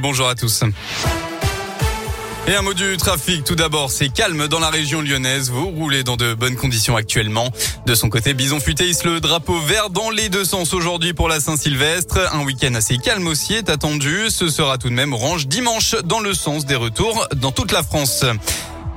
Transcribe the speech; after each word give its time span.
Bonjour 0.00 0.26
à 0.26 0.34
tous. 0.34 0.64
Et 2.48 2.56
un 2.56 2.62
mot 2.62 2.74
du 2.74 2.96
trafic. 2.96 3.44
Tout 3.44 3.54
d'abord, 3.54 3.92
c'est 3.92 4.08
calme 4.08 4.48
dans 4.48 4.58
la 4.58 4.68
région 4.68 5.00
lyonnaise. 5.00 5.48
Vous 5.48 5.68
roulez 5.68 6.02
dans 6.02 6.16
de 6.16 6.34
bonnes 6.34 6.56
conditions 6.56 6.96
actuellement. 6.96 7.50
De 7.86 7.94
son 7.94 8.08
côté, 8.08 8.34
Bison 8.34 8.58
Futé 8.58 8.90
le 9.04 9.20
drapeau 9.20 9.60
vert 9.60 9.90
dans 9.90 10.10
les 10.10 10.28
deux 10.28 10.44
sens 10.44 10.74
aujourd'hui 10.74 11.12
pour 11.12 11.28
la 11.28 11.38
Saint-Sylvestre. 11.38 12.18
Un 12.34 12.42
week-end 12.42 12.74
assez 12.74 12.98
calme 12.98 13.28
aussi 13.28 13.54
est 13.54 13.70
attendu. 13.70 14.28
Ce 14.28 14.48
sera 14.48 14.76
tout 14.76 14.88
de 14.88 14.94
même 14.94 15.12
orange 15.12 15.46
dimanche 15.46 15.94
dans 16.02 16.18
le 16.18 16.34
sens 16.34 16.66
des 16.66 16.74
retours 16.74 17.28
dans 17.36 17.52
toute 17.52 17.70
la 17.70 17.84
France. 17.84 18.24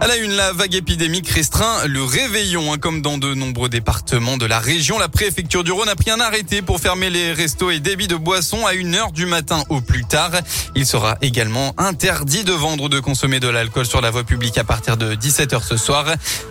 À 0.04 0.08
la 0.08 0.18
une, 0.18 0.34
la 0.34 0.52
vague 0.52 0.76
épidémique 0.76 1.30
restreint 1.30 1.88
le 1.88 2.04
réveillon. 2.04 2.74
Hein, 2.74 2.78
comme 2.78 3.02
dans 3.02 3.18
de 3.18 3.34
nombreux 3.34 3.70
départements 3.70 4.36
de 4.36 4.46
la 4.46 4.60
région, 4.60 5.00
la 5.00 5.08
préfecture 5.08 5.64
du 5.64 5.72
Rhône 5.72 5.88
a 5.88 5.96
pris 5.96 6.12
un 6.12 6.20
arrêté 6.20 6.62
pour 6.62 6.82
fermer 6.82 7.10
les 7.10 7.32
restos 7.32 7.72
et 7.72 7.80
débits 7.80 8.10
de 8.10 8.18
boissons 8.18 8.66
à 8.66 8.74
1h 8.74 9.14
du 9.14 9.26
matin 9.26 9.64
au 9.70 9.80
plus 9.80 10.04
tard. 10.04 10.32
Il 10.76 10.86
sera 10.86 11.18
également 11.22 11.74
interdit 11.78 12.44
de 12.44 12.52
vendre 12.52 12.84
ou 12.84 12.90
de 12.90 13.00
consommer 13.00 13.40
de 13.40 13.48
l'alcool 13.48 13.86
sur 13.86 14.02
la 14.02 14.12
voie 14.12 14.26
publique 14.26 14.58
à 14.58 14.66
partir 14.66 14.98
de 14.98 15.16
17h 15.16 15.64
ce 15.64 15.78
soir. 15.78 16.06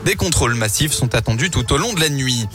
Des 0.07 0.15
contrôles 0.15 0.55
massifs 0.55 0.93
sont 0.93 1.15
attendus 1.15 1.51
tout 1.51 1.75
au 1.75 1.77
long 1.77 1.93
de 1.93 2.01
la 2.01 2.09
nuit. 2.09 2.49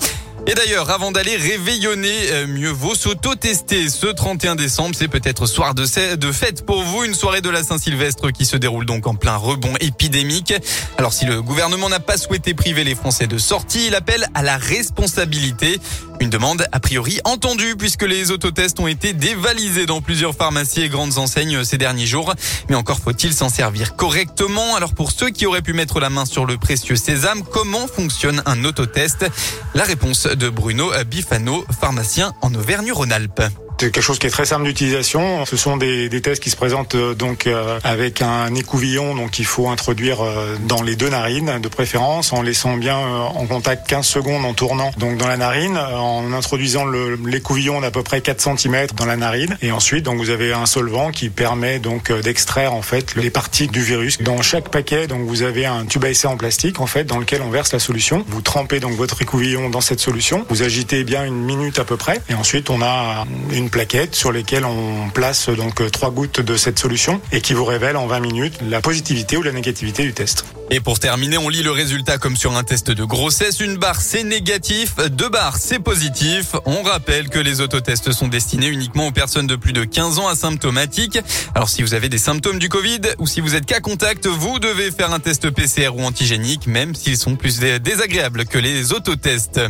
Et 0.50 0.54
d'ailleurs, 0.54 0.90
avant 0.92 1.12
d'aller 1.12 1.36
réveillonner, 1.36 2.32
euh, 2.32 2.48
mieux 2.48 2.70
vaut 2.70 2.96
s'auto-tester. 2.96 3.90
Ce 3.90 4.08
31 4.08 4.56
décembre, 4.56 4.96
c'est 4.98 5.10
peut-être 5.10 5.46
soir 5.46 5.76
de, 5.76 5.86
fête 6.32 6.66
pour 6.66 6.84
vous, 6.84 7.04
une 7.04 7.14
soirée 7.14 7.42
de 7.42 7.50
la 7.50 7.64
Saint-Sylvestre 7.64 8.32
qui 8.32 8.46
se 8.46 8.56
déroule 8.56 8.86
donc 8.86 9.08
en 9.08 9.16
plein 9.16 9.36
rebond 9.36 9.74
épidémique. 9.82 10.54
Alors 10.98 11.12
si 11.12 11.26
le 11.26 11.42
gouvernement 11.42 11.90
n'a 11.90 12.00
pas 12.00 12.16
souhaité 12.16 12.54
priver 12.54 12.86
les 12.86 12.96
Français 12.96 13.28
de 13.28 13.38
sortie, 13.38 13.88
il 13.88 13.96
appelle 13.96 14.26
à 14.36 14.42
la 14.42 14.56
responsabilité. 14.56 15.82
Une 16.20 16.30
demande 16.30 16.66
a 16.72 16.80
priori 16.80 17.20
entendue 17.26 17.76
puisque 17.78 18.04
les 18.04 18.32
autotests 18.32 18.80
ont 18.80 18.88
été 18.88 19.14
dévalisés 19.14 19.86
dans 19.86 20.02
plusieurs 20.02 20.34
pharmacies 20.34 20.82
et 20.82 20.90
grandes 20.90 21.20
enseignes 21.20 21.64
ces 21.64 21.78
derniers 21.78 22.08
jours. 22.08 22.34
Mais 22.70 22.76
encore 22.76 23.00
faut-il 23.00 23.34
s'en 23.34 23.50
servir 23.50 23.96
correctement. 23.96 24.76
Alors 24.76 24.94
pour 24.94 25.12
ceux 25.12 25.30
qui 25.30 25.46
auraient 25.46 25.62
pu 25.62 25.74
mettre 25.74 26.00
la 26.00 26.10
main 26.10 26.26
sur 26.26 26.46
le 26.46 26.58
précieux 26.58 26.96
sésame, 26.96 27.44
comment 27.44 27.86
fonctionne 27.86 28.42
un 28.46 28.64
autotest? 28.64 29.28
La 29.76 29.84
réponse 29.84 30.28
de 30.38 30.50
Bruno 30.50 30.92
Bifano, 31.10 31.64
pharmacien 31.80 32.34
en 32.42 32.54
Auvergne-Rhône-Alpes. 32.54 33.67
C'est 33.80 33.92
quelque 33.92 34.04
chose 34.04 34.18
qui 34.18 34.26
est 34.26 34.32
très 34.32 34.46
simple 34.46 34.66
d'utilisation. 34.66 35.46
Ce 35.46 35.56
sont 35.56 35.78
des, 35.78 36.10
des, 36.10 36.20
tests 36.20 36.42
qui 36.42 36.50
se 36.50 36.56
présentent 36.56 36.96
euh, 36.96 37.14
donc 37.14 37.46
euh, 37.46 37.80
avec 37.84 38.24
un 38.24 38.56
écouvillon 38.56 39.14
donc 39.14 39.38
il 39.38 39.46
faut 39.46 39.70
introduire 39.70 40.24
euh, 40.24 40.56
dans 40.68 40.82
les 40.82 40.96
deux 40.96 41.10
narines 41.10 41.60
de 41.62 41.68
préférence 41.68 42.34
en 42.34 42.42
laissant 42.42 42.76
bien 42.76 42.98
en 42.98 43.46
contact 43.46 43.88
15 43.88 44.06
secondes 44.06 44.46
en 44.46 44.54
tournant 44.54 44.90
donc 44.98 45.18
dans 45.18 45.28
la 45.28 45.38
narine 45.38 45.78
en 45.78 46.34
introduisant 46.34 46.86
l'écouvillon 46.88 47.82
d'à 47.82 47.92
peu 47.92 48.02
près 48.02 48.22
4 48.22 48.58
cm 48.58 48.88
dans 48.96 49.06
la 49.06 49.16
narine 49.16 49.58
et 49.62 49.72
ensuite 49.72 50.06
donc 50.06 50.18
vous 50.18 50.32
avez 50.32 50.54
un 50.54 50.66
solvant 50.66 51.12
qui 51.12 51.30
permet 51.30 51.78
donc 51.78 52.12
d'extraire 52.12 52.74
en 52.74 52.82
fait 52.82 53.16
les 53.16 53.30
parties 53.30 53.68
du 53.68 53.82
virus. 53.82 54.18
Dans 54.22 54.42
chaque 54.42 54.70
paquet 54.70 55.06
donc 55.06 55.22
vous 55.28 55.44
avez 55.44 55.68
un 55.68 55.86
tube 55.86 56.04
à 56.04 56.10
essai 56.10 56.28
en 56.28 56.38
plastique 56.38 56.80
en 56.80 56.88
fait 56.88 57.04
dans 57.04 57.20
lequel 57.20 57.44
on 57.44 57.52
verse 57.52 57.74
la 57.74 57.80
solution. 57.80 58.26
Vous 58.28 58.42
trempez 58.42 58.80
donc 58.80 58.94
votre 58.94 59.22
écouvillon 59.22 59.70
dans 59.70 59.82
cette 59.82 60.00
solution. 60.00 60.46
Vous 60.50 60.64
agitez 60.64 61.04
bien 61.04 61.26
une 61.26 61.44
minute 61.44 61.78
à 61.78 61.86
peu 61.86 61.96
près 61.96 62.22
et 62.30 62.34
ensuite 62.34 62.72
on 62.72 62.82
a 62.82 63.26
une 63.52 63.67
plaquettes 63.70 64.16
sur 64.16 64.32
lesquelles 64.32 64.66
on 64.66 65.10
place 65.10 65.50
donc 65.50 65.82
euh, 65.82 65.90
trois 65.90 66.12
gouttes 66.12 66.42
de 66.42 66.56
cette 66.56 66.80
solution 66.80 67.22
et 67.32 67.42
qui 67.42 67.54
vous 67.54 67.66
révèle 67.66 67.98
en 67.98 68.08
20 68.08 68.20
minutes 68.20 68.60
la 68.68 68.82
positivité 68.82 69.38
ou 69.38 69.44
la 69.44 69.52
négativité 69.52 70.04
du 70.04 70.14
test. 70.14 70.46
Et 70.70 70.82
pour 70.82 71.00
terminer, 71.00 71.38
on 71.38 71.48
lit 71.48 71.64
le 71.64 71.72
résultat 71.72 72.18
comme 72.18 72.36
sur 72.36 72.58
un 72.58 72.64
test 72.64 72.92
de 72.92 73.04
grossesse. 73.06 73.62
Une 73.62 73.78
barre, 73.78 74.02
c'est 74.02 74.24
négatif. 74.24 74.96
Deux 75.12 75.30
barres, 75.30 75.58
c'est 75.58 75.80
positif. 75.80 76.56
On 76.66 76.84
rappelle 76.84 77.30
que 77.30 77.40
les 77.40 77.62
autotests 77.62 78.12
sont 78.12 78.28
destinés 78.28 78.68
uniquement 78.68 79.08
aux 79.08 79.12
personnes 79.12 79.48
de 79.48 79.56
plus 79.56 79.72
de 79.72 79.86
15 79.86 80.20
ans 80.20 80.28
asymptomatiques. 80.28 81.20
Alors 81.56 81.70
si 81.70 81.84
vous 81.84 81.94
avez 81.94 82.10
des 82.10 82.18
symptômes 82.18 82.60
du 82.60 82.68
Covid 82.68 83.02
ou 83.18 83.28
si 83.28 83.40
vous 83.40 83.56
êtes 83.56 83.66
cas 83.66 83.80
contact, 83.80 84.28
vous 84.28 84.60
devez 84.60 84.92
faire 84.92 85.14
un 85.14 85.20
test 85.20 85.50
PCR 85.50 85.90
ou 85.96 86.02
antigénique, 86.02 86.68
même 86.68 86.96
s'ils 86.96 87.18
sont 87.18 87.38
plus 87.38 87.60
désagréables 87.60 88.46
que 88.46 88.58
les 88.58 88.92
autotests. 88.92 89.62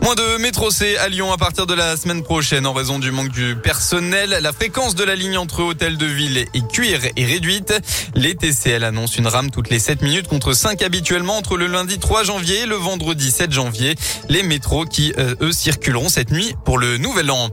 Moins 0.00 0.14
de 0.14 0.38
métro 0.38 0.70
C 0.70 0.96
à 0.96 1.08
Lyon 1.08 1.32
à 1.32 1.36
partir 1.36 1.66
de 1.66 1.74
la 1.74 1.96
semaine 1.96 2.22
prochaine 2.22 2.66
en 2.66 2.72
raison 2.72 2.98
du 2.98 3.10
manque 3.10 3.30
du 3.30 3.56
personnel. 3.56 4.38
La 4.40 4.52
fréquence 4.52 4.94
de 4.94 5.04
la 5.04 5.16
ligne 5.16 5.36
entre 5.36 5.62
Hôtel 5.62 5.96
de 5.96 6.06
Ville 6.06 6.38
et 6.38 6.62
Cuir 6.72 7.00
est 7.16 7.24
réduite. 7.24 7.74
Les 8.14 8.34
TCL 8.34 8.84
annoncent 8.84 9.16
une 9.18 9.26
rame 9.26 9.50
toutes 9.50 9.70
les 9.70 9.78
7 9.78 10.02
minutes 10.02 10.28
contre 10.28 10.52
5 10.52 10.82
habituellement 10.82 11.36
entre 11.36 11.56
le 11.56 11.66
lundi 11.66 11.98
3 11.98 12.22
janvier 12.22 12.60
et 12.60 12.66
le 12.66 12.76
vendredi 12.76 13.30
7 13.30 13.52
janvier. 13.52 13.96
Les 14.28 14.42
métros 14.42 14.84
qui, 14.84 15.12
euh, 15.18 15.34
eux, 15.40 15.52
circuleront 15.52 16.08
cette 16.08 16.30
nuit 16.30 16.54
pour 16.64 16.78
le 16.78 16.96
nouvel 16.96 17.30
an. 17.30 17.50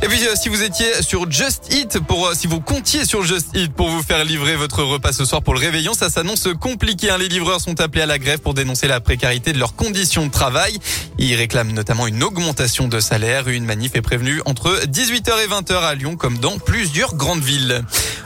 Et 0.00 0.06
puis 0.06 0.24
euh, 0.28 0.34
si 0.40 0.48
vous 0.48 0.62
étiez 0.62 1.02
sur 1.02 1.28
Just 1.28 1.72
Eat 1.74 1.98
pour 1.98 2.28
euh, 2.28 2.34
si 2.34 2.46
vous 2.46 2.60
comptiez 2.60 3.04
sur 3.04 3.24
Just 3.24 3.48
Eat 3.56 3.72
pour 3.72 3.88
vous 3.88 4.02
faire 4.02 4.24
livrer 4.24 4.54
votre 4.54 4.84
repas 4.84 5.12
ce 5.12 5.24
soir 5.24 5.42
pour 5.42 5.54
le 5.54 5.60
réveillon, 5.60 5.92
ça 5.92 6.08
s'annonce 6.08 6.46
compliqué. 6.60 7.10
Hein. 7.10 7.18
Les 7.18 7.28
livreurs 7.28 7.60
sont 7.60 7.80
appelés 7.80 8.02
à 8.02 8.06
la 8.06 8.20
grève 8.20 8.38
pour 8.38 8.54
dénoncer 8.54 8.86
la 8.86 9.00
précarité 9.00 9.52
de 9.52 9.58
leurs 9.58 9.74
conditions 9.74 10.24
de 10.24 10.30
travail. 10.30 10.78
Ils 11.18 11.34
réclament 11.34 11.72
notamment 11.72 12.06
une 12.06 12.22
augmentation 12.22 12.86
de 12.86 13.00
salaire. 13.00 13.48
Une 13.48 13.64
manif 13.64 13.96
est 13.96 14.00
prévenue 14.00 14.40
entre 14.46 14.70
18h 14.86 15.32
et 15.44 15.48
20h 15.48 15.74
à 15.80 15.94
Lyon 15.96 16.14
comme 16.14 16.38
dans 16.38 16.58
plusieurs 16.58 17.16
grandes 17.16 17.42
villes. 17.42 17.82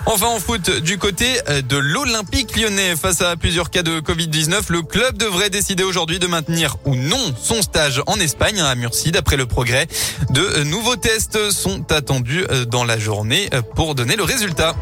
Enfin 0.06 0.26
en 0.26 0.40
foot, 0.40 0.68
du 0.68 0.98
côté 0.98 1.26
euh, 1.48 1.62
de 1.62 1.76
l'Olympique 1.76 2.56
lyonnais, 2.56 2.96
face 2.96 3.20
à 3.20 3.36
plusieurs 3.36 3.70
cas 3.70 3.82
de 3.82 4.00
Covid-19, 4.00 4.64
le 4.68 4.82
club 4.82 5.16
devrait 5.16 5.48
décider 5.48 5.84
aujourd'hui 5.84 6.18
de 6.18 6.26
maintenir 6.26 6.76
ou 6.84 6.96
non 6.96 7.34
son 7.40 7.62
stage 7.62 8.02
en 8.06 8.18
Espagne 8.18 8.60
à 8.60 8.74
Murcie. 8.74 9.12
D'après 9.12 9.36
le 9.36 9.46
progrès, 9.46 9.86
de 10.30 10.64
nouveaux 10.64 10.96
tests 10.96 11.50
sont 11.50 11.90
attendus 11.92 12.44
euh, 12.50 12.64
dans 12.64 12.84
la 12.84 12.98
journée 12.98 13.48
euh, 13.54 13.62
pour 13.62 13.94
donner 13.94 14.16
le 14.16 14.24
résultat. 14.24 14.74